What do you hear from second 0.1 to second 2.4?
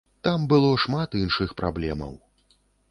Там было шмат іншых праблемаў.